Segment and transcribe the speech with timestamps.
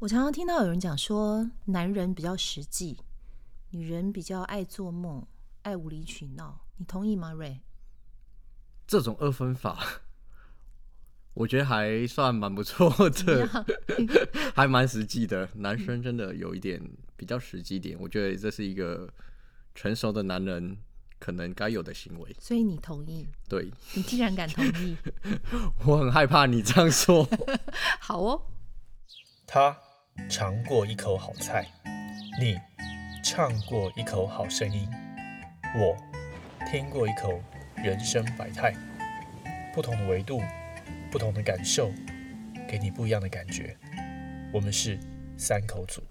[0.00, 2.96] 我常常听到有人讲说，男人比较实际，
[3.68, 5.26] 女人比较爱做梦、
[5.60, 6.58] 爱无理取闹。
[6.78, 7.60] 你同意吗，瑞？
[8.86, 9.78] 这种二分法，
[11.34, 13.66] 我觉得还算蛮不错的，
[14.54, 15.46] 还蛮实际的。
[15.56, 16.82] 男生真的有一点
[17.14, 19.06] 比较实际点，我觉得这是一个
[19.74, 20.78] 成熟的男人
[21.18, 22.34] 可能该有的行为。
[22.40, 23.28] 所以你同意？
[23.50, 24.96] 对，你竟然敢同意？
[25.84, 27.28] 我很害怕你这样说。
[28.00, 28.46] 好哦。
[29.46, 29.76] 他
[30.28, 31.66] 尝过一口好菜，
[32.40, 32.58] 你
[33.22, 34.88] 唱过一口好声音，
[35.76, 35.96] 我
[36.70, 37.40] 听过一口
[37.76, 38.74] 人生百态。
[39.74, 40.40] 不同的维度，
[41.10, 41.90] 不同的感受，
[42.68, 43.76] 给你不一样的感觉。
[44.52, 44.98] 我们是
[45.36, 46.02] 三口组。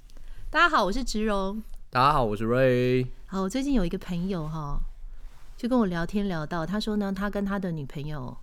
[0.50, 1.62] 大家好，我是植荣。
[1.90, 3.06] 大家好，我是瑞。
[3.26, 4.80] 好，我最近有一个朋友哈，
[5.58, 8.38] 就跟我聊天聊到，他说呢，他跟他的女朋友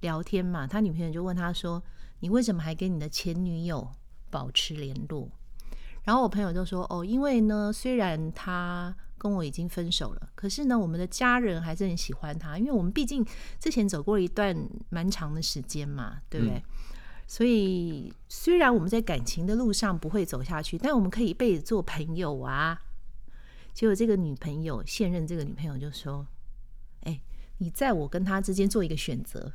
[0.00, 1.82] 聊天嘛，他女朋友就问他说
[2.20, 3.88] ：“你为什么还跟你的前女友？”
[4.32, 5.28] 保持联络，
[6.04, 13.24] 然后我朋友就说：“哦，因为呢，虽然他跟我已经分手了，可是呢，我们的家人还是很喜欢他，因为我们毕竟
[13.60, 14.56] 之前走过了一段
[14.88, 16.62] 蛮长的时间嘛，对不对？
[17.26, 22.80] 所以虽然我们在感情的路上不会走下去，但我们可以一辈子做朋友啊。”
[23.74, 26.26] 结果这个女朋友现任这个女朋友就说
[27.04, 27.20] ：“哎，
[27.58, 29.52] 你在我跟他之间做一个选择。”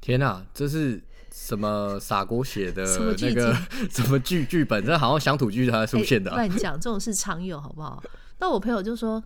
[0.00, 2.82] 天哪，这是什么傻锅写的
[3.20, 3.54] 那个
[3.90, 4.84] 什么剧 剧本？
[4.84, 6.30] 这好像乡土剧才出现的。
[6.32, 8.02] 乱讲，这种事常有，好不好？
[8.38, 9.22] 那我朋友就说，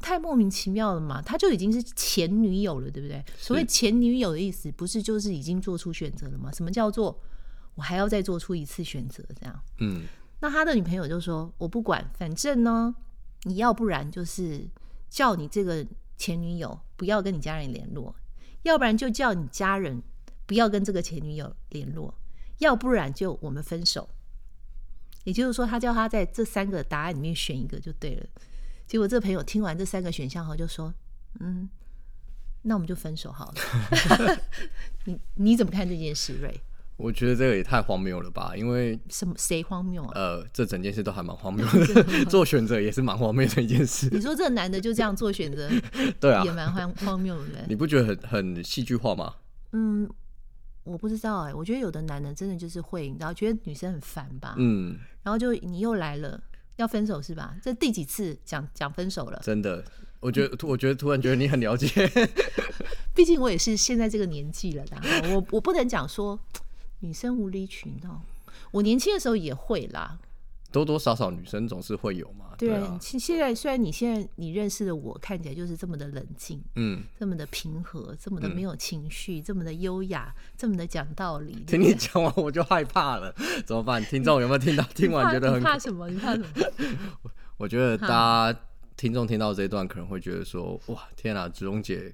[0.00, 3.24] 太莫名其妙了嘛，他就已经是前女友了，对不对？
[3.36, 6.50] 所谓前女友的意思，不是就是已经做出选择了吗？
[6.52, 7.20] 什么叫做
[7.74, 9.22] 我还要再做出一次选择？
[9.40, 10.04] 这样，嗯。
[10.40, 12.94] 那他的女朋友就说，我不管，反正呢，
[13.42, 14.68] 你要不然就是
[15.10, 15.84] 叫你这个
[16.16, 18.14] 前女友不要跟你家人联络。
[18.62, 20.02] 要不然就叫你家人
[20.48, 22.12] 不要跟这个前女友联络，
[22.58, 24.08] 要不然就我们分手。
[25.24, 28.26] 也就是说，他叫他在这三个答案里面选一个就对了。
[28.86, 30.94] 结果这朋友听完这三个选项后就说
[31.40, 31.68] ：“嗯，
[32.62, 34.40] 那我们就分手好了。
[35.04, 36.58] ”你你怎么看这件事，瑞？
[36.96, 38.56] 我觉得这个也太荒谬了吧！
[38.56, 40.12] 因为什么谁荒谬啊？
[40.14, 44.08] 呃，这整件事都还蛮荒谬的， 做选择也是蛮荒谬的一件事。
[44.10, 45.70] 你说这个男的就这样做选择，
[46.18, 47.66] 对啊，也蛮荒荒谬的。
[47.68, 49.34] 你不觉得很很戏剧化吗？
[49.72, 50.08] 嗯，
[50.88, 54.54] 我不知道哎，我觉得有的男人真的就是会，你知道，觉得女生很烦吧？
[54.58, 56.40] 嗯，然后就你又来了，
[56.76, 57.54] 要分手是吧？
[57.62, 59.40] 这第几次讲讲分手了？
[59.44, 59.84] 真的，
[60.20, 61.88] 我觉得，我觉得突然觉得你很了解，
[63.14, 64.96] 毕竟我也是现在这个年纪了的，
[65.34, 66.38] 我我不能讲说。
[67.00, 68.20] 女生无理取闹，
[68.72, 70.18] 我年轻的时候也会啦，
[70.70, 72.46] 多多少少女生总是会有嘛。
[72.58, 81.64] 对啊，现现在虽然你现在你认识的我看起来就是这么的冷静，嗯，这么的平和，这么的没有情绪，这么的优雅，这么的讲道理。
[81.66, 83.32] 听你讲完我就害怕了，
[83.64, 84.04] 怎么办？
[84.04, 84.82] 听众有没有听到？
[84.94, 86.08] 听完觉得很怕什么？
[86.10, 86.46] 你怕什么？
[87.56, 88.60] 我觉得大家
[88.96, 92.12] 听众听到这一段可能会觉得说：哇，天啊，子荣姐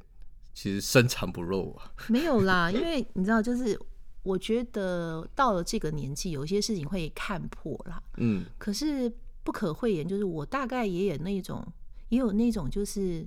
[0.53, 1.91] 其实深藏不露啊。
[2.09, 3.81] 没有啦，因为你知道就是。
[4.25, 8.03] 我觉得到了这个年纪，有些事情会看破啦。
[8.17, 9.13] 嗯，可是
[9.45, 11.65] 不可讳言，就是我大概也有那种，
[12.09, 13.25] 也有那种，就是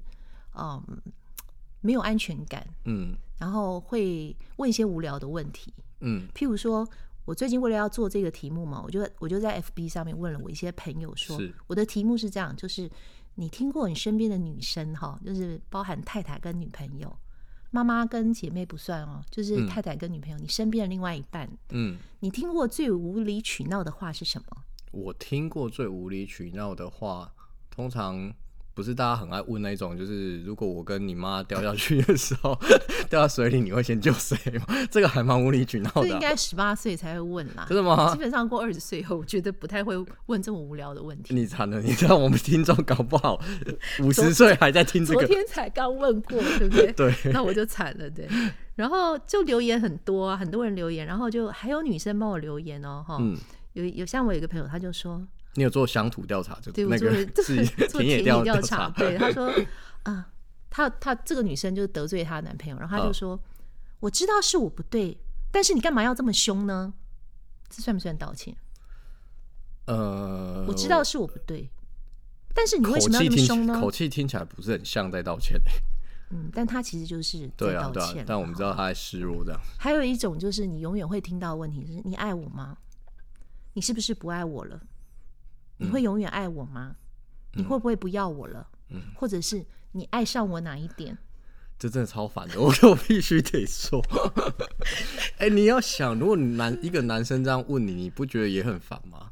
[0.57, 0.84] 嗯，
[1.81, 2.68] 没有安全感。
[2.86, 5.72] 嗯，然后会问一些无聊的问题。
[6.02, 6.86] 嗯，譬如说，
[7.25, 12.90] 我最近为了要做这个题目嘛，我就我就在 FB 上面问了我一些朋友，说我的题目是这样，就是
[13.36, 17.16] 你听过你身边的女生哈，就是包含太太跟女朋友。
[17.77, 21.47] 妈妈跟姐妹不算哦，就是太太跟女朋友，你身边的另外一半。
[21.69, 24.63] 嗯，你听过最无理取闹的话是什么？
[24.91, 27.31] 我听过最无理取闹的话，
[27.69, 28.33] 通常。
[28.77, 32.55] 不是大家很爱问那种，就是如果我跟你妈掉下去的时候，
[33.09, 34.65] 掉到水里，你会先救谁吗？
[34.91, 36.01] 这个还蛮无理取闹的。
[36.03, 38.13] 这应该十八岁才会问啦，真的吗？
[38.13, 39.95] 基本上过二十岁以后，我觉得不太会
[40.27, 41.33] 问这么无聊的问题。
[41.33, 43.41] 你惨了，你知道我们听众搞不好
[44.03, 46.91] 五十岁还在听这个，昨天才刚问过，对不对？
[46.94, 48.29] 对，那我就惨了，对。
[48.75, 53.19] 然后就留言很多，啊很多人留言，然后就还有女生帮我留言哦，哈，
[53.73, 55.19] 有有像我有一个朋友，他就说。
[55.55, 57.11] 你有做乡土调查，就那个
[57.44, 58.89] 是 田野调查。
[58.89, 59.51] 对，他说
[60.03, 60.29] 啊，
[60.69, 63.39] 他他这个女生就是得罪她男朋友，然后他就说，
[63.99, 65.17] 我知道是我不对，
[65.51, 66.94] 但是你干嘛要这么凶呢？
[67.69, 68.55] 这算不算道歉？
[69.85, 71.69] 呃，我知道是我不对，
[72.53, 73.79] 但是你为什么要这么凶呢？
[73.79, 75.59] 口气听起来不是很像在道歉
[76.29, 78.23] 嗯，但他其实就是在道歉。
[78.27, 79.59] 但我们知道他在示弱这样。
[79.77, 82.77] 还有一种就是你永远会听到的问题是：你爱我吗？
[83.73, 84.79] 你是不是不爱我了？
[85.77, 86.95] 你会永远爱我吗？
[87.53, 88.68] 你会不会不要我了？
[88.89, 91.18] 嗯，或者是你爱上我哪一点？
[91.79, 94.01] 这真的超烦的，我 我必须得说。
[95.38, 99.29] 哎，你要想，如果男一个男生这样问你，你不觉得也很烦吗？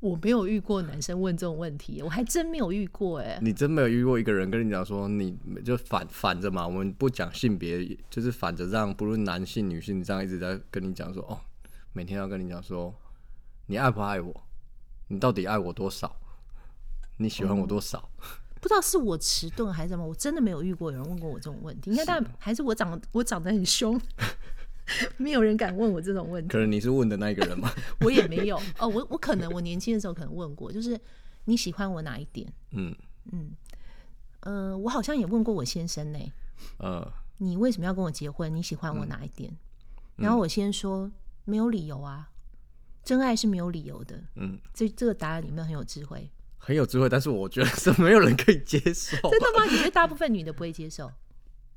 [0.00, 3.38] 我没有遇过男生问这种问题，我还真没有遇过哎。
[3.40, 11.40] 你真没有遇过一个人跟你讲说，你就反反着嘛，我们不讲性别，就是反着让不论男性女性这样一直在跟你讲说，哦，
[11.92, 12.94] 每天要跟你讲说，
[13.66, 14.42] 你爱不爱我？
[15.08, 16.14] 你到底爱我多少？
[17.18, 18.08] 你喜欢我多少？
[18.60, 21.90] 不知道是我迟钝还是什么，我真的没有遇过有人问过我这种问题。
[21.90, 24.00] 应该但还是我长我长得很凶，
[25.18, 26.48] 没有人敢问我这种问题。
[26.50, 27.70] 可能你是问的那一个人吗？
[28.00, 30.98] 我也没有哦，我我可能我年轻的时候可能问过，就是
[31.44, 32.50] 你喜欢我哪一点？
[32.70, 32.94] 嗯
[33.32, 33.52] 嗯
[34.40, 36.18] 呃，我好像也问过我先生呢，
[36.78, 37.06] 呃，
[37.38, 38.54] 你为什么要跟我结婚？
[38.54, 39.54] 你喜欢我哪一点？
[40.16, 41.10] 然后我先说
[41.44, 42.30] 没有理由啊，
[43.04, 44.18] 真爱是没有理由的。
[44.36, 46.30] 嗯，这这个答案有没有很有智慧？
[46.56, 49.16] 很有智慧，但是我觉得是没有人可以接受。
[49.30, 49.64] 真的吗？
[49.70, 51.10] 你觉得大部分女的不会接受？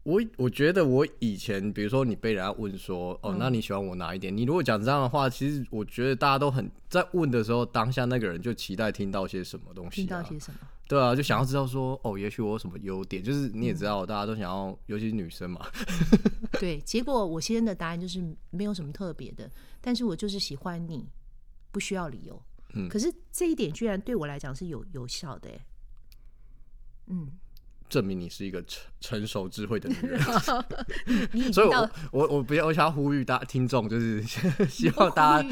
[0.08, 3.38] 我我觉得我以前，比如说你被人家问说，哦，嗯。
[3.38, 4.36] 那你喜欢我哪一点？
[4.36, 10.60] 你如果讲这样的话，其实我觉得大家都很在问的时候，当下那个人就期待听到些什么东西、听啊，到些什么？
[10.88, 15.68] 对啊，就想要知道说，哦，也许我有什么优点，就是你也知道，大家都想要，尤其是女生嘛，
[16.58, 19.52] 对，结果我先生的答案就是没有什么特别的，
[19.82, 21.06] 但是我就是喜欢你，
[21.70, 22.42] 不需要理由。
[22.76, 22.88] 嗯。
[22.88, 25.66] 可是这一点居然对我来讲是有有效的，哎，
[27.08, 27.30] 嗯，
[27.90, 30.20] 证明你是一个成成熟智慧的女人。
[31.54, 34.22] 所以我，我我不要，我想要呼吁大听众，就是
[34.70, 35.50] 希望大家，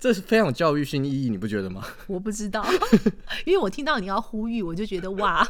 [0.00, 1.86] 这是非常有教育性意义，你不觉得吗？
[2.06, 2.66] 我不知道，
[3.44, 5.46] 因为我听到你要呼吁，我就觉得哇，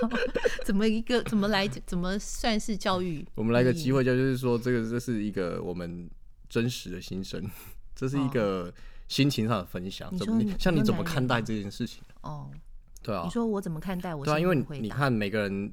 [0.64, 3.26] 怎么一个怎么来怎么算是教育？
[3.34, 6.08] 我们来个机会，就是说，这个这是一个我们
[6.48, 7.42] 真实的心声，
[7.94, 8.72] 这是一个
[9.06, 10.14] 心情上的分享。
[10.16, 12.02] 怎么像你怎么看待这件事情？
[12.22, 12.50] 哦。
[13.02, 14.24] 对啊你，说我怎么看待我？
[14.24, 15.72] 对啊，因为你回你看每个人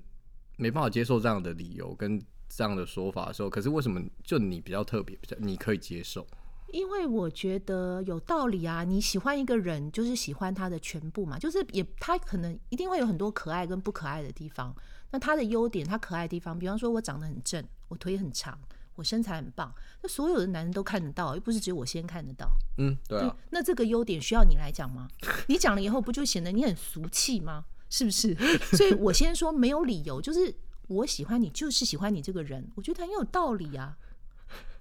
[0.57, 6.25] 没办法接受这样的理由跟这样的说法的时候，可是为什么就你比较特别，比较你可以接受？
[6.73, 14.75] 因为我觉得有道理啊，你喜欢一个人，就是喜欢他的全部嘛，就是也他可能一定会有很多可爱跟不可爱的地方。
[15.11, 18.57] 那他的优点，他可爱的地方，比方说我长得很正，我腿很长，
[18.95, 22.49] 我身材很棒，那所有的男人都看得到，又不是只有我先看得到。
[22.77, 25.07] 嗯，对啊，那这个优点需要你来讲吗？
[25.47, 27.65] 你讲了以后，不就显得你很俗气吗？
[27.89, 28.33] 是不是？
[28.75, 30.53] 所以我先说没有理由，就是
[30.87, 33.97] 我喜欢你，就是喜欢你这个人，我觉得很有道理啊，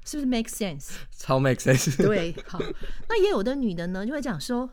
[0.04, 0.92] 是不是 make sense？
[1.12, 1.96] 超 make sense。
[1.96, 2.58] 对，好，
[3.08, 4.68] 那也有的女的呢，就会讲说，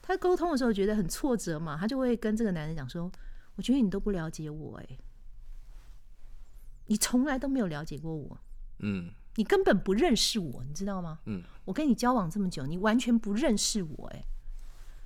[0.00, 3.10] 她沟通的时候觉得很挫折嘛，她就会跟这个男人讲说，
[3.56, 4.98] 我觉得你都不了解我、欸，
[6.86, 8.38] 你从来都没有了解过我，
[8.82, 11.20] 嗯你根本不认识我，你知道吗？
[11.26, 14.24] 嗯，我跟你交往这么久，你完全不认识我、欸，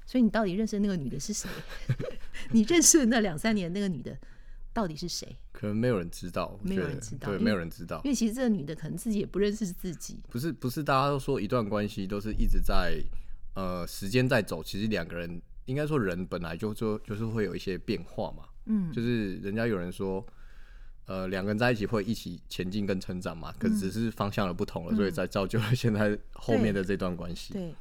[0.06, 1.48] 所以你到底认识那个女的是谁？
[2.50, 4.16] 你认识的那两三年那个女的
[4.72, 5.36] 到底是谁？
[5.52, 8.10] 可能没有人知道，没有人知道对没有人知道因。
[8.10, 12.98] 为其实这个女的可能自己也不认识自己，不是不是，大家都说一段关系都是一直在
[13.54, 20.26] 呃时间在走，其实两个人应该说人本来就就就是会有一些变化嘛，嗯，就是人家有人说。
[21.06, 27.52] 呃，两个人在一起会一起前进跟成长嘛，可是只是方向的不同了，所以才造就了现在后面的这段关系。
[27.52, 27.74] 嗯对，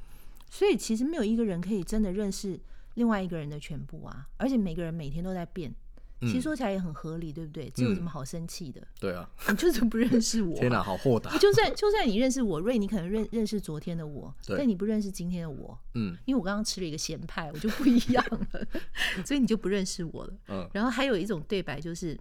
[0.49, 2.59] 所以其实没有一个人可以真的认识
[2.95, 5.73] 另外一个人的全部啊，而且每个人每天都在变。
[6.21, 7.69] 其实说起来也很合理，对不对？
[7.75, 8.81] 这有什么好生气的？
[8.97, 11.37] 对啊，你就是不认识我、天哪，好豁达。
[11.37, 18.65] 就算就算你认识我瑞，你可能认认识昨天的我，但你不认识今天的我，嗯因为我刚刚吃了一个咸派，我就不一样了，
[19.25, 20.33] 所以你就不认识我了。
[20.47, 22.18] 嗯然后还有一种对白就是，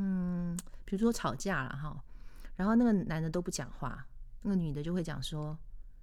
[0.00, 2.00] 嗯，比如说吵架了哈，
[2.54, 4.06] 然后那个男的都不讲话，
[4.42, 5.58] 那个女的就会讲说，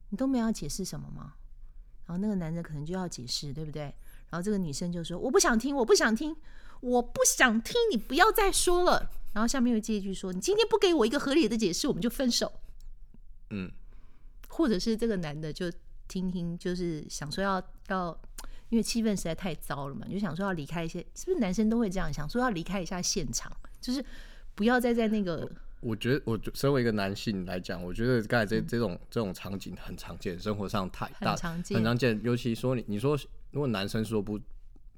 [0.10, 1.34] 你都没有要解释什么吗？
[2.06, 3.84] 然后那个男的可能就要解释，对不对？
[4.30, 6.36] 然后这个女生就说，我不想听，我不想听，
[6.82, 9.10] 我不想听，你不要再说了。
[9.32, 12.52] 然后下面又接一句说，你今天不给我一个合理的解释，我们就分手。
[13.52, 13.72] 嗯，
[14.50, 15.72] 或者是这个男的就
[16.08, 18.18] 听听，就是想说要要，
[18.70, 23.52] 因为气氛实在太糟了嘛，就想说要离开一些，是不是男生都会这样想说要离开一下现场，
[23.86, 24.04] 就是
[24.56, 25.48] 不要再在那个
[25.82, 32.20] 我觉得我身为一个男性来讲，我觉得刚才这这种这种场景很常见，生活上太大很常见很常见。
[32.24, 33.16] 尤其说你你说
[33.52, 34.40] 如果男生说不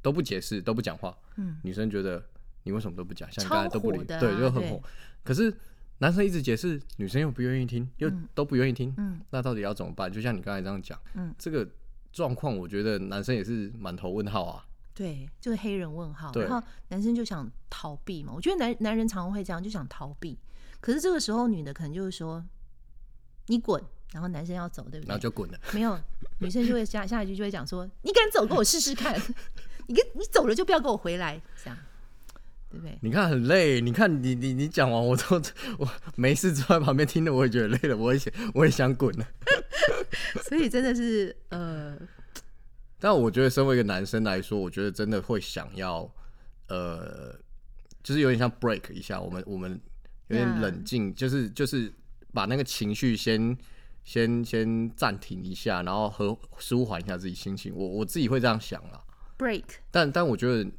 [0.01, 2.23] 都不解释都不讲话，嗯，女生觉得
[2.63, 4.81] 你为什么都不讲，像你超刚才都不理，对，就很火。
[5.25, 5.53] 可是
[5.97, 10.09] 男生一直解释，女生又不愿意听，又都不愿意听，嗯那到底要怎么办？
[10.09, 11.67] 就像你刚才这样讲，嗯，这个
[12.13, 14.65] 状况，我觉得男生也是满头问号啊。
[14.97, 20.35] 对，就是黑人问号，然后男生就想逃避嘛，我觉得男男人常常会这样，就想逃避。
[20.79, 22.43] 可是这个时候女的可能就是说
[23.45, 23.79] 你滚，
[24.11, 25.09] 然后男生要走，对不对？
[25.09, 25.59] 然后就滚了。
[25.71, 25.99] 没有，
[26.39, 29.15] 女生就会下下一句就会讲说：“你敢走，跟我试试看。
[29.85, 31.77] 你跟你走了就不要跟我回来。”这样，
[32.71, 32.97] 对不对？
[33.03, 35.41] 你看很累，你看你你你讲完，我都
[35.77, 39.27] 我没事坐在旁边听的，我也觉得累了，我也想我也想滚了。
[40.49, 41.97] 所以真的是呃，
[42.99, 46.09] 但我觉得身为一个男生来说，我觉得真的会想要，
[46.67, 47.35] 呃，
[48.03, 49.79] 就是有点像 break 一下，我们我们
[50.27, 51.93] 有点冷静，就是就是
[52.33, 53.55] 把那个情绪先
[54.03, 57.73] 先先暂停一下，然后和舒缓一下自己心情。
[57.75, 59.03] 我我自己会这样想啦。
[59.37, 60.71] break，但但我觉得，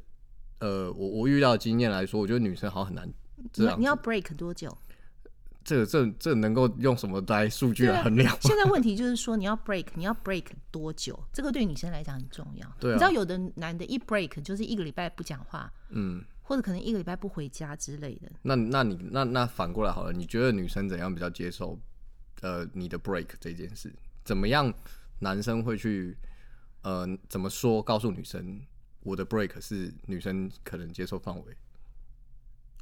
[0.59, 3.09] 呃，我我遇到的经验来说，我觉得女生好像很难
[3.53, 3.75] 这样。
[3.77, 4.77] 你你要 break 多久？
[5.69, 8.35] 这个这这能够用什么来数据衡量？
[8.41, 11.23] 现在问题就是说，你要 break，你要 break 多久？
[11.31, 12.67] 这个对女生来讲很重要。
[12.79, 18.31] 对啊你知道有的男的一 break 就是一个礼拜不讲话，嗯，或者可能一个礼拜不回家之类的。
[18.41, 21.79] 那那你那那反过来好了，你觉得女生怎样比较接受
[22.41, 23.93] 呃你的 break 这件事？
[24.25, 24.73] 怎么样
[25.19, 26.17] 男生会去
[26.81, 28.59] 呃怎么说告诉女生
[29.03, 31.55] 我的 break 是女生可能接受范围？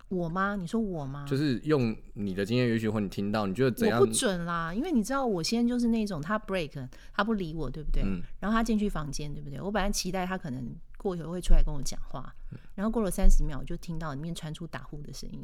[0.09, 0.55] 我吗？
[0.55, 1.25] 你说我吗？
[1.27, 4.11] 就是用你的经验，也许或你听到，你觉得怎样我不？
[4.13, 8.03] 准啦，因为你知道我先就是那种他 break 他不理我，对不对？
[8.03, 9.59] 嗯然后他进去房间，对不对？
[9.59, 10.65] 我本来期待他可能
[10.97, 12.33] 过一会会出来跟我讲话，
[12.75, 15.41] 然后过了三十秒，我就听到里面传出打呼的声音。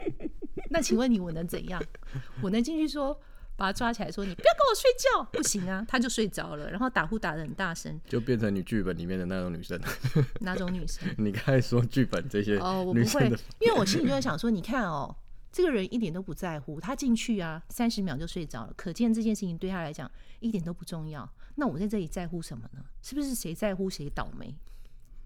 [0.70, 1.82] 那请问你我能怎样？
[2.40, 3.18] 我能进去说
[3.60, 5.22] 把他抓起来说你不要跟我睡觉？
[5.30, 8.00] 不行啊，他就睡着了，然后打呼打的很大声。
[8.08, 9.78] 就变成你剧本里面的那种女生。
[10.40, 11.06] 哪种女生？
[11.18, 13.26] 你刚才说剧本这些哦，我不会
[13.58, 15.14] 因为我心里就在想说，你看哦，
[15.52, 21.30] 这个人一点都不在乎，他进去啊，三十秒就睡着了，可见这件事情对他来讲一点都不重要。
[21.56, 22.82] 那我在这里在乎什么呢？
[23.02, 24.56] 是不是谁在乎谁倒霉？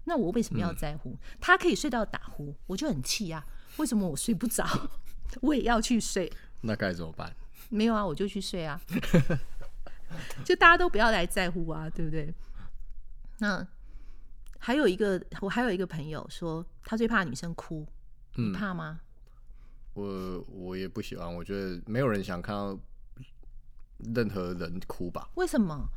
[0.03, 1.17] 那我为什么要在乎？
[1.39, 3.45] 他可以睡到打呼，我就很气啊！
[3.77, 4.67] 为什么我睡不着？
[5.41, 6.29] 我也要去睡。
[6.61, 7.33] 那该怎么办？
[7.69, 8.79] 没有啊，我就去睡啊。
[10.45, 12.33] 就大家都不要来在乎啊，对不对？
[13.39, 13.67] 那
[14.59, 17.85] 还有一个，我还有一个朋友说，他最怕女生哭，
[18.35, 19.01] 你怕吗？
[19.93, 22.79] 我我也不喜欢，我觉得没有人想看到
[24.15, 25.29] 任何人哭吧。
[25.35, 25.87] 为什么？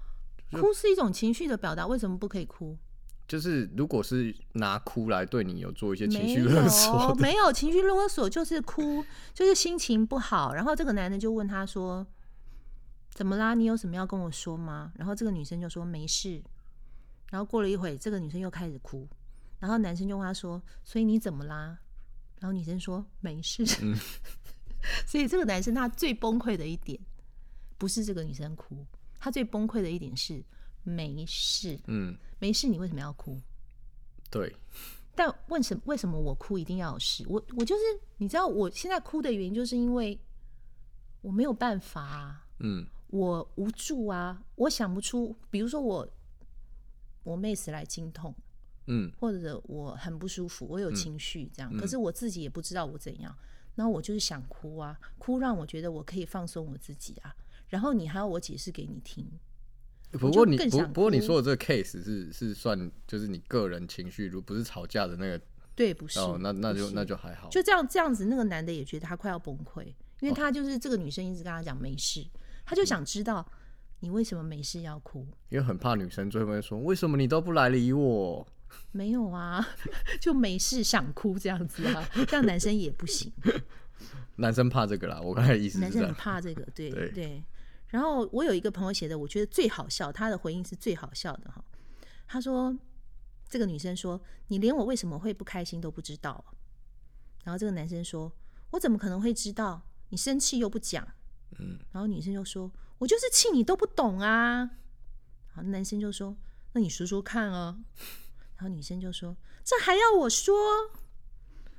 [0.53, 2.77] 哭是一种情绪的表达，为什么不可以哭？
[3.29, 9.05] 就是如果是拿哭来对你有做一些情绪勒索没有情绪勒索，就是哭，
[9.35, 10.55] 就是心情不好。
[10.55, 12.05] 然后这个男的就问他说
[13.13, 13.53] ：“怎么啦？
[13.53, 16.43] 你有什么要跟我说吗？”然后这个女生就说：“没事。”
[17.31, 19.07] 然后过了一会，这个女生又开始哭，
[19.59, 21.79] 然后男生就问她说：“所以你怎么啦？”
[22.41, 23.63] 然后女生说：“没事。
[23.83, 23.95] 嗯
[25.07, 26.99] 所以这个男生他最崩溃的一点，
[27.77, 28.87] 不是这个女生哭，
[29.19, 30.43] 他最崩溃的一点是
[30.89, 33.39] 没事，嗯，没事，你为什么要哭？
[34.31, 34.55] 对，
[35.15, 37.25] 但为什么为什么我哭一定要有事？
[37.29, 37.83] 我我就是
[38.17, 40.19] 你知道，我现在哭的原因就是因为
[41.21, 42.87] 我没有办法啊，嗯。
[43.11, 46.07] 我无助啊，我想不出，比如说我
[47.23, 48.35] 我妹死来经痛，
[48.87, 49.11] 嗯。
[49.19, 53.35] 或者我很不舒服，我有情绪这样，可是我自己也不知道我怎样，
[53.75, 57.35] 然后我就是想哭啊，哭让我觉得我可以放松我自己啊，
[57.69, 59.27] 然后你还要我解释给你听，
[60.13, 65.41] 不过你不不过你说的这个 case 是是算就是你个人情绪，如不是吵架的那个
[65.75, 67.49] 对，不是，哦，那那就那就还好。
[67.51, 69.85] 就这样这样子，那个男的也觉得他快要崩溃，
[70.21, 72.27] 因为他就是这个女生一直跟他讲没事，
[72.65, 73.47] 他就想知道
[74.01, 75.27] 你为什么没事要哭。
[75.51, 78.47] 因为很怕女生最后会说，为什么你都不来理我？
[78.93, 79.67] 没有啊，
[80.21, 83.33] 就没事想哭这样子啊，这样男生也不行，
[84.37, 86.15] 男生怕这个啦，我刚才的意思男生很。
[86.15, 87.43] 怕这个，对 对对。
[87.89, 91.65] 然后我有一个朋友写的，我觉得最好笑，他的回应是最好笑的哈。
[92.27, 92.77] 他说，
[93.49, 96.45] 这个女生说：“你连我为什么会不开心都不知道。”
[97.45, 98.31] 然后这个男生说
[98.73, 99.83] ：“我怎么可能会知道？
[100.11, 101.07] 你生气又不讲。”
[101.59, 104.71] 嗯，然后女生就说：“我就是气你都不懂啊。”
[105.55, 106.37] 好男生就说
[106.75, 107.79] ：“那你说说看啊。”
[108.57, 110.55] 然后女生就说：“这还要我说？”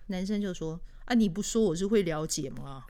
[0.08, 2.86] 男生就说：“啊，你不说我是会了解吗？”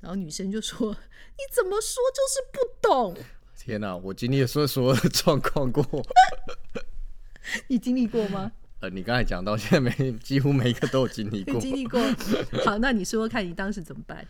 [0.00, 3.16] 然后女生就说：“你怎么说就是不懂？
[3.58, 5.84] 天哪、我经历了所有的状况过。
[7.68, 8.52] 你经历过吗？
[8.80, 12.00] 呃，你刚才讲到现在每几乎每一个都有经历过，经历过？
[12.64, 14.24] 好，那你说说看你当时怎么办？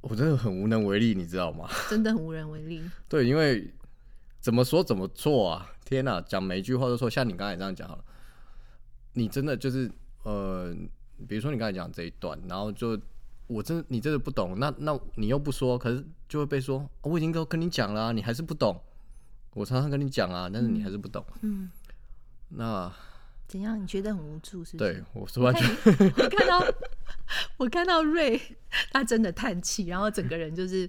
[0.00, 1.68] 我真的很无能为力，你知道吗？
[1.90, 2.80] 真的很无能为力。
[3.08, 3.68] 对，因为
[4.40, 5.72] 怎么说怎么做啊？
[5.84, 7.10] 天哪、讲每一句话都说。
[7.10, 8.04] 像你刚才这样讲好了，
[9.14, 9.90] 你真的就是
[10.22, 10.72] 呃，
[11.26, 12.96] 比如说你刚才讲这一段，然后就
[13.48, 18.80] 我真的你真的不懂，那那你又不说，可是就会被说、哦我已经都跟你讲了啊、你还是不懂。
[19.54, 21.24] 我常常跟你讲啊，但是你还是不懂。
[21.40, 21.68] 嗯，
[22.50, 22.92] 那
[23.48, 23.82] 怎样？
[23.82, 24.92] 你觉得很无助是不是？
[24.92, 25.68] 对我是完全
[26.16, 26.74] 我看到
[27.56, 28.40] 我看到瑞，
[28.92, 30.88] 他真的叹气，然后整个人就是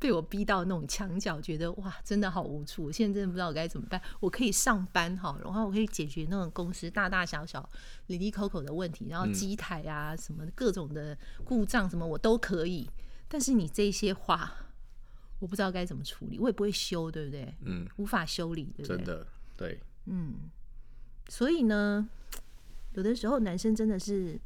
[0.00, 2.84] 被我逼到那种墙角，觉得哇，真的好无助。
[2.84, 4.00] 我现在真的不知道我该怎么办。
[4.18, 7.68] 我可以上班哈，然后我可以解决那种公司大大小小、
[8.06, 12.88] 里里口口的问题，然后机台啊、什么各种的故障什么我都可以。
[13.28, 14.52] 但是你这些话，
[15.38, 17.54] 我不知道该怎么处理，我也不会修，对不对？
[17.66, 18.96] 嗯，无法修理，对不对？
[18.96, 19.26] 真的
[19.56, 20.34] 对，嗯，
[21.28, 22.08] 所以呢，
[22.94, 24.40] 有的时候男生真的是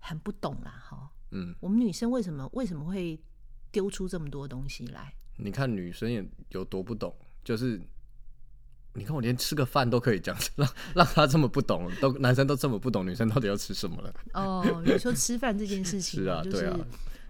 [0.00, 1.08] 很不懂啦，哈。
[1.30, 3.18] 嗯，我们女生为什么为什么会
[3.76, 5.12] 丢出这么多东西来？
[5.36, 7.14] 你看女生也有多不懂，
[7.44, 7.78] 就是
[8.94, 14.14] 你看我连吃个饭都可以讲，让让他这么不懂，都男生都这么不懂，女生到底要吃什么了？
[14.32, 16.78] 哦，你说吃饭这件事情是啊，就是对啊，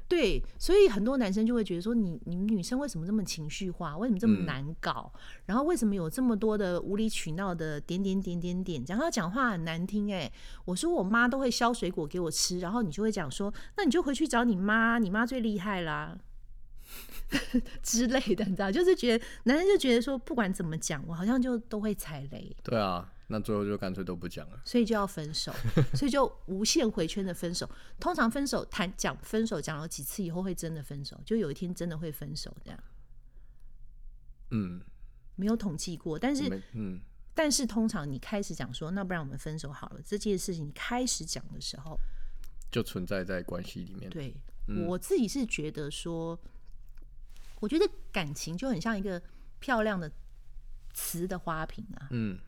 [0.07, 3.99] 对，所以很多男生就会觉得说你，你们女生为什么这么情绪化？
[3.99, 5.13] 为什么这么嗯难搞？
[5.47, 8.85] 然后为什么有这么多的无理取闹的点点点点点？
[8.85, 10.31] 讲他讲话很难听哎、
[10.65, 16.17] 我说我妈都会削水果给我吃，然后你就会讲说，那你就回去找你妈，你妈最厉害啦。
[17.83, 24.61] 之类的，你知道，就是觉得男人就觉得说，不管怎么讲，我好像就都会踩雷，对啊，那最后就干脆都不讲了。
[24.65, 25.53] 所以就要分手，
[25.95, 27.69] 所以就无限回圈的分手。
[27.99, 32.79] 通常分手谈讲分手讲了几次以后会真的分手，就有一天真的会分手这样。
[34.51, 34.81] 嗯，
[35.35, 37.01] 没有统计过，但是嗯，
[37.35, 41.99] 但是通常你开始讲说，那不然我们分手好了，这件事情你开始讲的时候，
[42.71, 44.09] 就存在在关系里面。
[44.09, 44.33] 对、
[44.69, 46.39] 嗯我自己是觉得说，
[47.61, 49.21] 我觉得感情就很像一个
[49.59, 50.11] 漂亮的
[50.93, 52.09] 瓷的花瓶啊。
[52.11, 52.39] 嗯，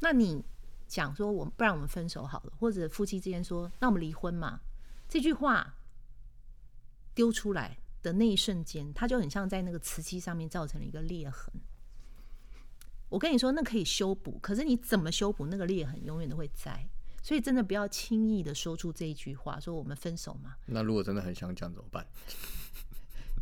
[0.00, 0.44] 那你
[0.86, 4.60] 讲说我不然我们分手好了，或者夫妻之间说那我们离婚嘛，
[5.08, 5.74] 这句话
[7.14, 11.52] 丢出来的那一瞬间，它就很像在那个瓷器上面造成了一个裂痕。
[13.08, 16.88] 我跟你说，那可以修补，可是你怎么修补那个裂痕，永远都会在。
[17.22, 20.56] 所以真的不要轻易的说出这一句话，说我们分手嘛。
[20.66, 22.04] 那如果真的很想讲怎么办？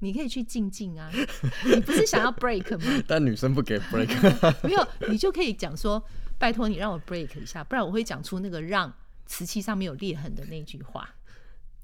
[0.01, 1.11] 你可以去静静啊，
[1.65, 3.03] 你不是想要 break 吗？
[3.07, 4.09] 但女生不给 break，
[4.67, 6.03] 没有，你就可以讲说，
[6.39, 8.93] 拜托你让我 break 一下，不然我会讲出那个让
[9.27, 11.09] 瓷器上面有裂痕的那句话。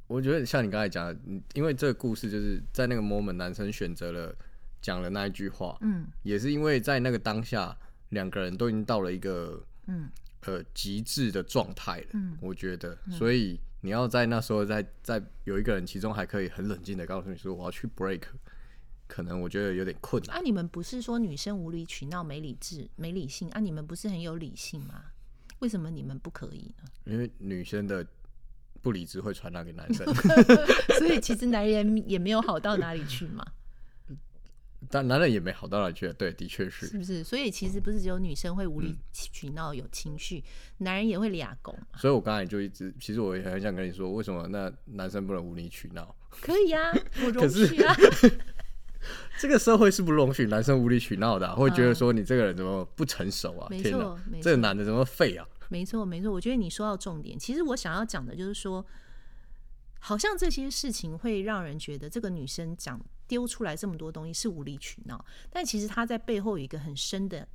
[0.08, 4.34] 我觉得像你刚才讲的，嗯因为这个故事就是在那个 moment，男生选择了
[4.80, 7.76] 讲了那一句话，嗯也是因为在那个当下，
[8.10, 10.08] 两个人都已经到了一个嗯
[10.44, 12.06] 呃极致的状态了。
[12.12, 18.22] 嗯我觉得，所以你要在那时候在在有一个人，其中还可以很冷静的告诉你说我要去 break，
[19.06, 20.38] 可能我觉得有点困难。
[20.38, 23.60] 啊，你们不是说女生无理取闹、没理智、没理性啊？
[23.60, 25.04] 你们不是很有理性吗？
[25.60, 26.84] 为什么你们不可以呢？
[27.04, 28.04] 因为女生的
[28.82, 30.04] 不理智会传染给男生，
[30.98, 33.46] 所以其实男人也没有好到哪里去嘛，
[34.88, 36.12] 但男人也没好到哪里去。
[36.12, 36.98] 对，的确是是。
[36.98, 37.24] 不是？
[37.24, 40.42] 所以其实不是只有女生会无理取闹、有情绪，
[40.78, 41.98] 男人也会俩狗嘛。
[41.98, 46.14] 所以我刚才就一直，其实我也很想跟你说，为什么那男生不能无理取闹？
[46.30, 46.92] 可以啊，
[47.24, 47.94] 我容许啊。
[49.38, 53.68] 这个社会是不容许男生无理取闹的啊、会觉得说你这个人怎么不成熟啊？
[53.70, 55.46] 没天哪错，这个男的怎么废啊？
[55.68, 57.38] 没错，没错，我觉得你说到重点。
[57.38, 58.84] 其实我想要讲的就是说，
[60.00, 67.46] 好像这些事情会让人觉得这个女生讲丢出来这么多东西是无理取闹，但其实她在背后有一个很深的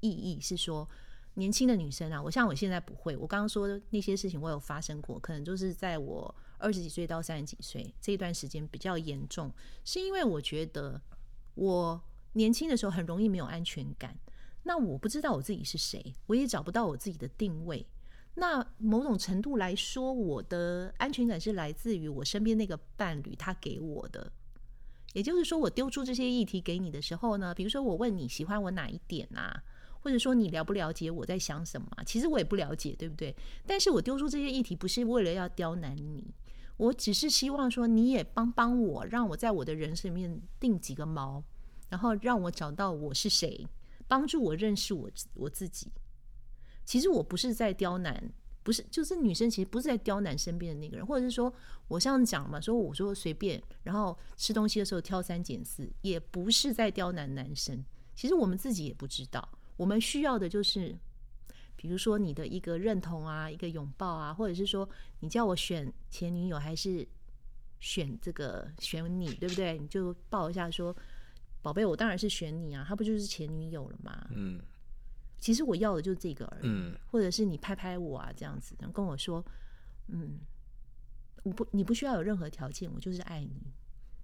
[0.00, 0.88] 意义，是说
[1.34, 9.52] 年轻的女生啊，我像我现在不会，我刚刚说的那些事情我有发生过，可能就是在我二十几岁到三十几岁这一段时间比较严重，
[9.84, 11.00] 是因为我觉得
[11.54, 14.18] 我年轻的时候很容易没有安全感。
[14.62, 17.86] 那我不知道我自己是谁，我也找不到我自己的定位。
[18.34, 24.30] 那某种程度来说，我的安全感是来自于我身边那个伴侣他给我的。
[25.12, 29.62] 也就是说，我丢出这些议题给你的时候呢，比如说我问你喜欢我哪一点啊，
[30.00, 33.34] 或者说你了不了解我在想什么、其实我也不了解，对不对？
[33.66, 36.32] 但是我丢出这些议题不是为了要刁难你，
[36.76, 41.42] 我只是希望说你也帮帮我，让我在我的人生里面定几个锚，
[41.88, 43.66] 然后让我找到我是谁，
[44.06, 45.90] 帮助我认识我我自己。
[46.84, 51.52] 其实我不是在刁难，不是就是女生其实不是在刁难身边的那个人，或者是说
[51.88, 57.84] 我这样讲嘛，说我说随便，然后吃东西的时候挑三拣四，也不是在刁难男生。
[58.14, 60.94] 其实我们自己也不知道，我们需要的就是，
[61.74, 64.86] 比如说你的一个认同啊，一个拥抱啊，或者是说
[65.20, 67.06] 你叫我选前女友还是
[67.80, 69.78] 选这个选你，对不对？
[69.78, 70.94] 你就抱一下说，
[71.62, 74.28] 宝贝，我当然是选你啊，他不就是前女友了吗？
[74.34, 74.60] 嗯
[75.40, 79.44] 其实我要的就是这个而已，嗯或者是你拍拍我啊，这样子，然后跟我说，
[80.08, 80.38] 嗯，
[81.42, 83.72] 我不，你不需要有任何条件，我就是爱你，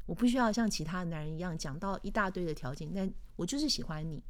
[0.05, 4.23] 我不需要像其他男人一样讲到一大堆的条件，但我就是喜欢你，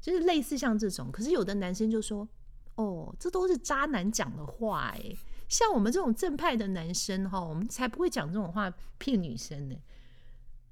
[0.00, 1.10] 就是类似像这种。
[1.12, 2.28] 可是有的男生就说，
[2.74, 5.16] 哦，这都是渣男讲的话，哎，
[5.48, 9.76] 像我们这种正派的男生哈，我们才不会讲这种话骗女生呢。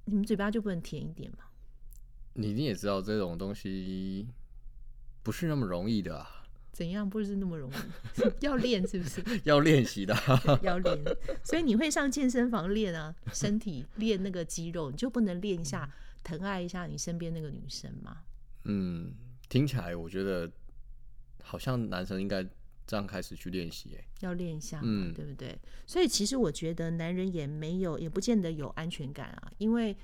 [0.06, 1.44] 你们嘴巴就不能甜一点吗？
[2.32, 4.26] 你一定也知道这种东西
[5.22, 8.22] 不是那么容易的啊，怎样不是那么容易？
[8.44, 9.22] 要练是不是？
[9.44, 10.98] 要练习的啊、 要练，
[11.44, 15.88] 所以你会上健身房练啊，身体练那个肌肉，你就不能练一下
[16.22, 18.18] 疼爱一下你身边那个女生吗？
[18.64, 19.14] 嗯，
[19.48, 20.50] 听起来我觉得
[21.42, 22.42] 好像男生应该
[22.86, 25.58] 这样开始去练习，哎，要练一下嘛，嗯对不对？
[25.86, 29.96] 所以其实我觉得男人也没有，也不见得有安全感啊，因为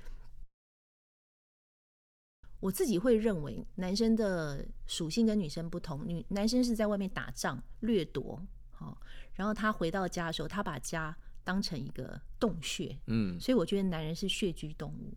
[2.59, 8.41] 我自己会认为男生的属性跟女生不同，女男生是在外面打仗掠夺，
[8.71, 8.99] 好、
[9.33, 15.13] 然后他回到家的时候，他把家当成一个洞穴，嗯，所以我觉得男人是穴居动物。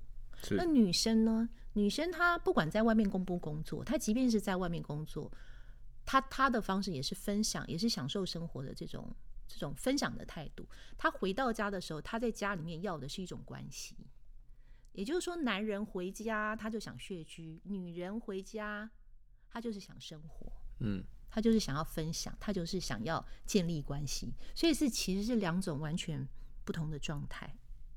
[0.50, 1.48] 那，女生呢？
[1.74, 5.30] 女生她不管在外面工不工作，她即便是在外面工作，
[6.04, 9.14] 她她的方式也是分享，也是享受生活的这种
[9.46, 10.66] 这种分享的态度。
[10.96, 13.94] 她回到家的时候，她在家里面要的是一种关系。
[14.92, 18.90] 也就是说，男人回家他就想穴居，女人回家
[19.48, 24.32] 她就是想生活，嗯，她就是想要分享，她就是想要建立关系。
[24.54, 26.26] 所以是其实是两种完全
[26.64, 27.52] 不同的状态。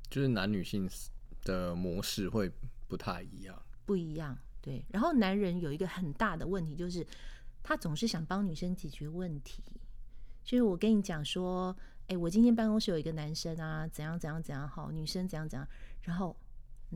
[0.09, 0.89] 就是男女性
[1.43, 2.51] 的模式会
[2.87, 4.85] 不太一样，不一样，对。
[4.89, 7.05] 然后男人有一个很大的问题，就是
[7.63, 9.63] 他总是想帮女生解决问题。
[10.43, 11.75] 就是我跟你讲说，
[12.07, 15.67] 哎，我今天办公室有一个男生啊，怎样怎样怎样好，女生怎样怎样，
[16.01, 16.35] 然后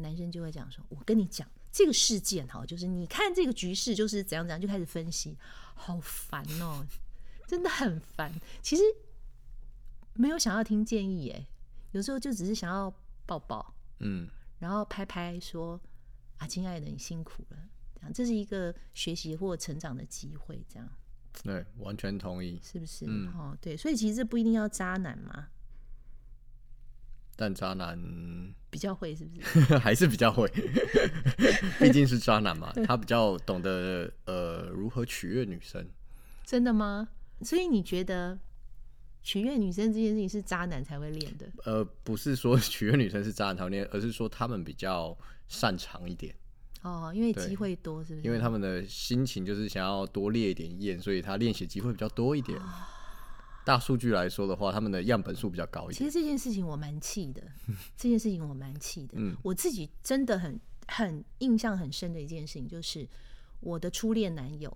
[0.01, 5.37] 男生就会讲说，我跟你讲这个事件哈，就是你看这个局势就是怎样怎样，就开始分析，
[5.75, 6.85] 好烦哦，
[7.47, 8.33] 真的很烦。
[8.61, 8.83] 其实
[10.13, 11.47] 没有想要听建议，哎，
[11.91, 12.93] 有时候就只是想要
[13.25, 13.73] 抱抱。
[13.99, 14.27] 嗯，
[14.59, 15.79] 然后拍拍说
[16.37, 17.57] ：“啊，亲爱的，你辛苦了。”
[17.95, 20.87] 这样，这是一个学习或成长的机会，这样
[21.43, 22.59] 对，完全同意。
[22.63, 23.05] 是不是？
[23.07, 25.47] 嗯哦，对，所以其实这不一定要渣男嘛，
[27.37, 27.97] 但渣男
[28.69, 29.77] 比较会是不是？
[29.79, 30.45] 还是比较会，
[31.79, 35.87] 毕竟是渣男嘛，他比较懂得呃如何取悦女生。
[36.43, 37.07] 真的吗？
[37.43, 38.37] 所以你觉得
[39.21, 41.45] 取悦女生这件事情是渣男才会练的？
[41.65, 45.15] 呃，不是说取悦女生是渣男讨厌，而是说他们比较
[45.47, 46.33] 擅长一点，
[46.81, 48.25] 哦，因为对机会多，是不是？
[48.25, 52.59] 因为他们的心情就是想要多列一点验，所以他练习机会比较多一点。
[53.67, 55.97] 大数据来说的话，他们的样本数比较高一点。
[55.97, 57.43] 其实这件事情我蛮气的，
[57.97, 59.15] 这件事情我蛮气的。
[59.17, 63.05] 嗯我自己真的很很印象很深的一件事情，就是
[63.59, 64.71] 我的初恋男友，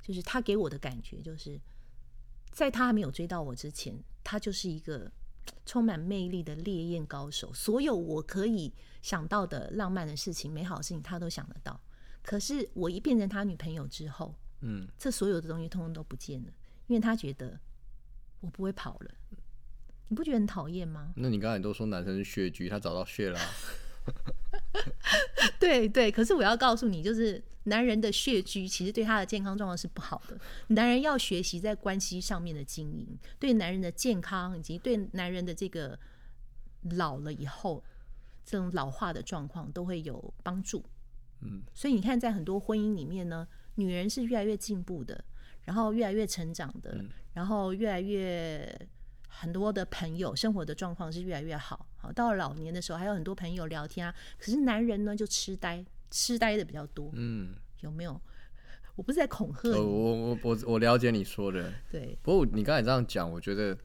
[0.00, 1.60] 就是他给我的感觉，就是
[2.52, 5.10] 在他还没有追到我之前，他就是一个
[5.66, 11.80] 充满魅力的烈焰高手，所有我可以想到的浪漫的事情、美好的事情，他都想得到。
[12.22, 16.52] 可是我一变成他女朋友之后，嗯，这所有的东西通通都不见了，
[16.86, 17.58] 因为他觉得
[18.40, 19.10] 我不会跑了。
[20.08, 21.12] 你不觉得很讨厌吗？
[21.16, 23.40] 那你刚才都说男生是穴居，他找到血啦、
[25.60, 30.38] 对对，可是我要告诉你，就是男人的血居其实对他的健康状况是不好的。
[30.68, 35.98] 男人要学习在关系上面的经营，对男人的健康以及对男人的这个
[36.92, 37.84] 老了以后
[38.46, 40.82] 这种老化的状况都会有帮助。
[41.42, 45.22] 嗯，所以你看，在很多婚姻里面呢，女人是越来越进步的，
[45.68, 47.10] 然后越来越成长的，嗯。
[47.34, 48.88] 然后越来越
[49.28, 51.86] 很多的朋友生活的状况是越来越好。
[51.98, 54.14] 好，到了老年的时候，还有很多朋友聊天啊。
[54.38, 58.18] 可是男人呢，就痴呆，痴呆的比较多，嗯，有没有？
[58.96, 63.76] 我不是在恐吓呃，你，我我我我了解你说的，对，不过你刚才这样讲，我觉得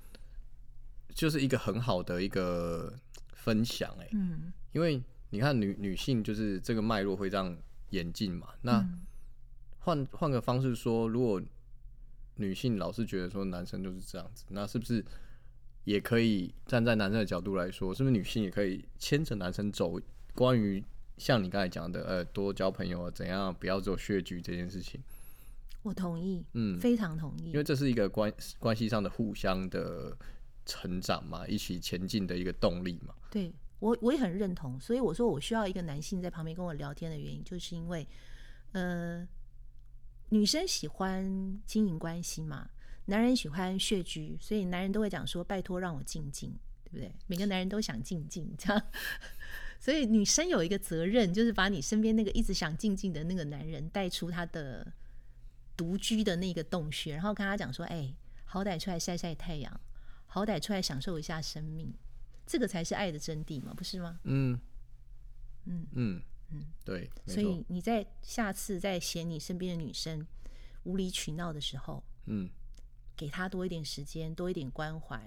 [1.13, 2.93] 就是一个很好的一个
[3.33, 7.53] 分享、哎，嗯，因为你看女女性就是这个脉络会这样
[7.89, 9.01] 演进嘛，那嗯。
[9.85, 11.41] 换换个方式说，如果
[12.35, 15.03] 女性老是觉得说男生就是这样子，那是不是
[15.83, 19.99] 也可以站在男生的角度来说，是不是女性也可以牵着男生走？
[20.33, 20.83] 关于
[21.17, 24.99] 像你刚才讲的，呃，多交朋友啊，怎样不要做血局这件事情，
[25.83, 27.63] 我同意，嗯，非常同意因为。
[27.63, 30.17] 这是一个关关系上的互相的
[30.65, 33.13] 成长嘛，一起前进的一个动力嘛。
[33.29, 38.07] 对我我也很认同，所以我说我需要一个男性在旁边跟我聊天的原因，就是因为，
[38.71, 39.27] 呃，
[40.29, 42.69] 女生喜欢经营关系嘛，
[43.05, 46.51] 男人喜欢穴居，所以男人都会讲说拜托让我静静，
[46.83, 47.13] 对不对？
[47.27, 48.83] 每个男人都想静静，这样，
[49.79, 54.91] 所以女生有一个责任，就是把你身边那个一直想静静的那个男人带出他的
[55.75, 58.13] 独居的那个洞穴，然后跟他讲说，哎，
[58.45, 59.81] 好歹出来晒晒太阳，
[60.25, 61.93] 好歹出来享受一下生命。
[62.45, 64.19] 这个才是爱的真谛嘛，不是吗？
[64.23, 64.59] 嗯
[65.65, 66.21] 嗯嗯
[66.53, 70.25] 嗯，对，所以你在下次在嫌你身边的女生
[70.83, 72.49] 无理取闹的时候，嗯，
[73.17, 75.19] 给她多一点时间，多一点关怀，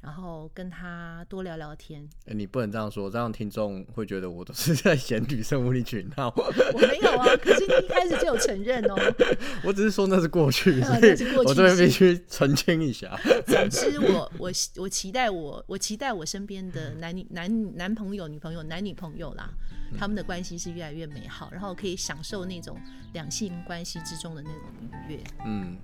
[0.00, 2.08] 然后跟她多聊聊天。
[2.26, 6.32] 欸你不能这样说，这样听众会觉得我都是在嫌女生无理取闹。
[6.36, 8.96] 我没有啊， 可是你一开始就有承认哦。
[9.64, 13.18] 我只是说那是过去， 啊所以那是过去我这边式必须澄清一下。
[13.46, 19.50] 总之我，我我期待我我期待我身边的男女男男朋友、女朋友、男女朋友啦，
[19.98, 22.78] 他们的关系是越来越美好，然后可以享受那种
[23.12, 25.20] 两性关系之中的那种愉悦。
[25.44, 25.76] 嗯，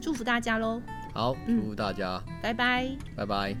[0.00, 0.80] 祝福大家喽，
[1.12, 2.96] 好，祝福大家，拜拜。
[3.16, 3.56] 拜拜。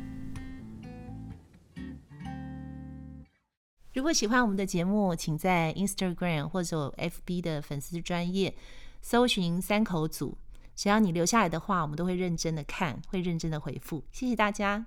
[3.94, 8.54] 如果喜欢我们的节目，请在 Instagram 或者 FB 的粉丝专业
[9.02, 10.38] 搜寻“三口组”，
[10.76, 14.04] 只要你留下来的话，我们都会认真的看，会认真的回复。
[14.12, 14.86] 谢谢大家。